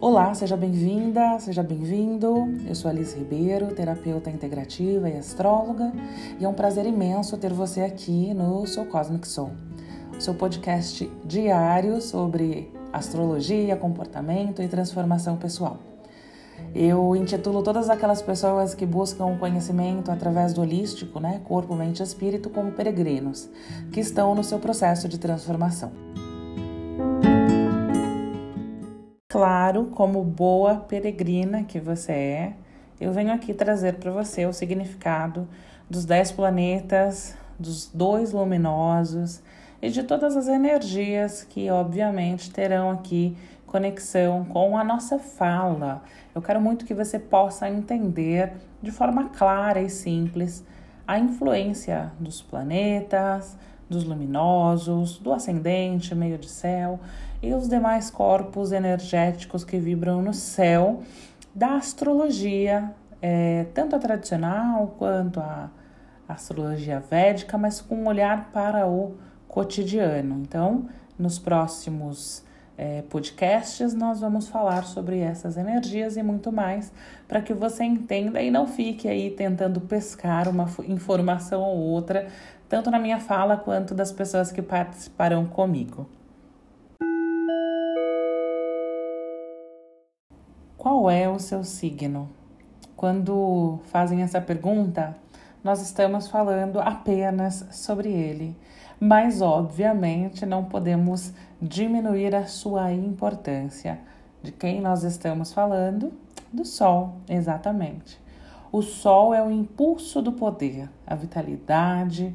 [0.00, 2.54] Olá, seja bem-vinda, seja bem-vindo.
[2.64, 5.92] Eu sou Alice Ribeiro, terapeuta integrativa e astróloga,
[6.38, 9.50] e é um prazer imenso ter você aqui no Seu Cosmic Soul,
[10.16, 15.78] seu podcast diário sobre astrologia, comportamento e transformação pessoal.
[16.72, 22.02] Eu intitulo todas aquelas pessoas que buscam conhecimento através do holístico, né, corpo, mente e
[22.04, 23.50] espírito, como peregrinos,
[23.92, 25.90] que estão no seu processo de transformação.
[29.38, 32.52] Claro, como boa peregrina que você é,
[33.00, 35.46] eu venho aqui trazer para você o significado
[35.88, 39.40] dos dez planetas, dos dois luminosos
[39.80, 46.02] e de todas as energias que, obviamente, terão aqui conexão com a nossa fala.
[46.34, 50.64] Eu quero muito que você possa entender de forma clara e simples
[51.06, 53.56] a influência dos planetas,
[53.88, 57.00] dos luminosos, do ascendente, meio de céu
[57.42, 61.02] e os demais corpos energéticos que vibram no céu
[61.54, 65.70] da astrologia, é, tanto a tradicional quanto a
[66.28, 70.40] astrologia védica, mas com um olhar para o cotidiano.
[70.40, 72.44] Então, nos próximos
[72.78, 76.92] é, podcasts, nós vamos falar sobre essas energias e muito mais
[77.26, 82.28] para que você entenda e não fique aí tentando pescar uma informação ou outra,
[82.68, 86.08] tanto na minha fala quanto das pessoas que participarão comigo.
[90.76, 92.30] Qual é o seu signo?
[92.94, 95.16] Quando fazem essa pergunta,
[95.64, 98.56] nós estamos falando apenas sobre ele,
[99.00, 104.00] mas obviamente não podemos diminuir a sua importância.
[104.42, 106.12] De quem nós estamos falando?
[106.52, 108.20] Do Sol, exatamente.
[108.70, 112.34] O Sol é o impulso do poder, a vitalidade,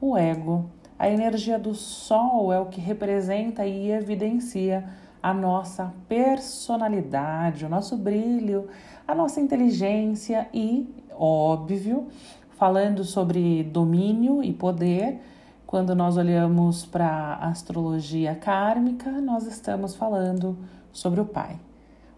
[0.00, 0.70] o ego.
[0.98, 4.84] A energia do Sol é o que representa e evidencia
[5.22, 8.68] a nossa personalidade, o nosso brilho,
[9.06, 12.08] a nossa inteligência e, óbvio,
[12.56, 15.20] falando sobre domínio e poder,
[15.66, 20.56] quando nós olhamos para a astrologia kármica, nós estamos falando
[20.92, 21.58] sobre o Pai.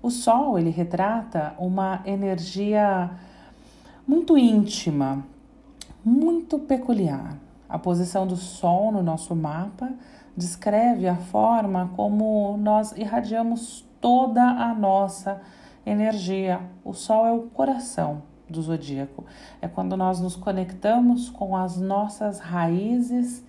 [0.03, 3.11] O Sol, ele retrata uma energia
[4.07, 5.25] muito íntima,
[6.05, 7.37] muito peculiar.
[7.69, 9.93] A posição do Sol no nosso mapa
[10.37, 15.41] descreve a forma como nós irradiamos toda a nossa
[15.85, 16.61] energia.
[16.85, 19.25] O Sol é o coração do zodíaco.
[19.61, 23.45] É quando nós nos conectamos com as nossas raízes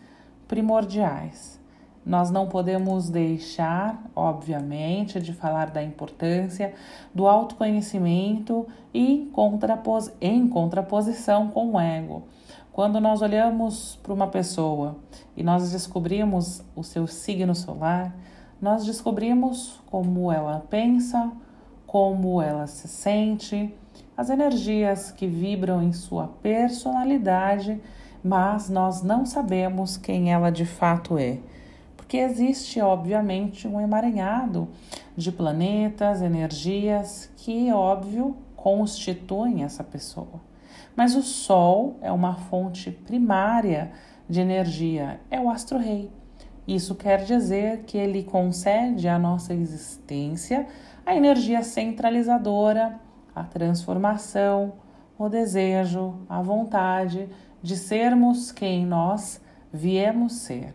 [0.48, 1.58] primordiais.
[2.06, 6.74] Nós não podemos deixar, obviamente, de falar da importância
[7.14, 12.24] do autoconhecimento e contrapos em contraposição com o ego.
[12.72, 14.96] Quando nós olhamos para uma pessoa
[15.36, 18.16] e nós descobrimos o seu signo solar,
[18.62, 21.32] nós descobrimos como ela pensa,
[21.86, 23.74] como ela se sente,
[24.18, 27.80] as energias que vibram em sua personalidade,
[28.24, 31.38] mas nós não sabemos quem ela de fato é.
[31.96, 34.68] Porque existe, obviamente, um emaranhado
[35.16, 40.42] de planetas, energias que, óbvio, constituem essa pessoa.
[40.96, 43.92] Mas o Sol é uma fonte primária
[44.28, 46.10] de energia, é o astro-rei.
[46.68, 50.68] Isso quer dizer que ele concede à nossa existência
[51.06, 53.00] a energia centralizadora,
[53.40, 54.74] a transformação,
[55.18, 57.30] o desejo, a vontade
[57.62, 60.74] de sermos quem nós viemos ser.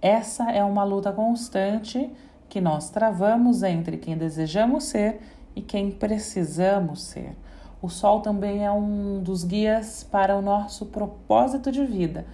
[0.00, 2.10] Essa é uma luta constante
[2.48, 5.20] que nós travamos entre quem desejamos ser
[5.54, 7.36] e quem precisamos ser.
[7.80, 12.26] O Sol também é um dos guias para o nosso propósito de vida.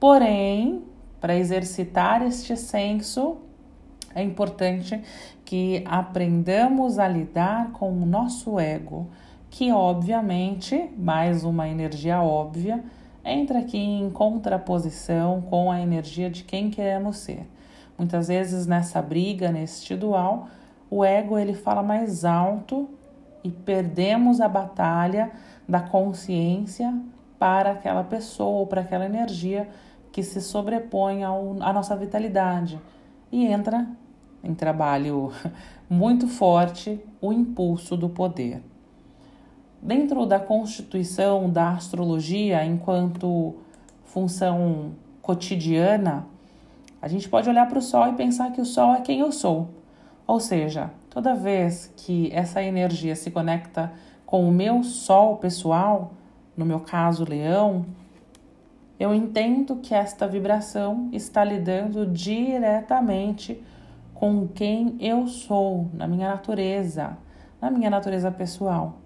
[0.00, 0.82] Porém,
[1.20, 3.36] para exercitar este senso,
[4.14, 5.00] é importante
[5.48, 9.08] que aprendamos a lidar com o nosso ego,
[9.48, 12.84] que obviamente, mais uma energia óbvia,
[13.24, 17.48] entra aqui em contraposição com a energia de quem queremos ser.
[17.96, 20.48] Muitas vezes nessa briga, neste dual,
[20.90, 22.86] o ego ele fala mais alto
[23.42, 25.30] e perdemos a batalha
[25.66, 26.94] da consciência
[27.38, 29.66] para aquela pessoa ou para aquela energia
[30.12, 32.78] que se sobrepõe à nossa vitalidade
[33.32, 33.88] e entra
[34.42, 35.32] em trabalho
[35.88, 38.62] muito forte o impulso do poder.
[39.80, 43.54] Dentro da constituição da astrologia, enquanto
[44.04, 44.92] função
[45.22, 46.26] cotidiana,
[47.00, 49.30] a gente pode olhar para o Sol e pensar que o Sol é quem eu
[49.30, 49.68] sou.
[50.26, 53.92] Ou seja, toda vez que essa energia se conecta
[54.26, 56.12] com o meu Sol pessoal,
[56.56, 57.86] no meu caso, Leão,
[58.98, 63.62] eu entendo que esta vibração está lidando diretamente
[64.18, 67.16] com quem eu sou, na minha natureza,
[67.60, 68.96] na minha natureza pessoal.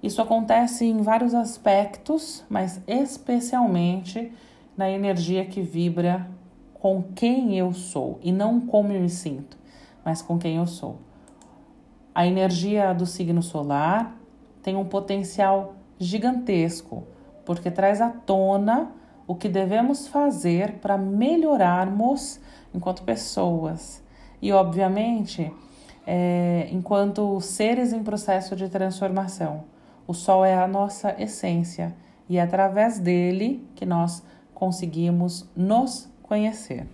[0.00, 4.32] Isso acontece em vários aspectos, mas especialmente
[4.76, 6.28] na energia que vibra
[6.74, 9.58] com quem eu sou e não como eu me sinto,
[10.04, 10.98] mas com quem eu sou.
[12.14, 14.16] A energia do signo solar
[14.62, 17.02] tem um potencial gigantesco,
[17.44, 18.92] porque traz à tona
[19.26, 22.40] o que devemos fazer para melhorarmos
[22.72, 24.08] enquanto pessoas
[24.40, 25.52] e, obviamente,
[26.06, 29.64] é, enquanto seres em processo de transformação.
[30.06, 31.94] O Sol é a nossa essência
[32.28, 34.22] e é através dele que nós
[34.54, 36.86] conseguimos nos conhecer.